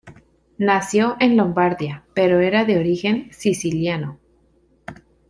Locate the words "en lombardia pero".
1.19-2.39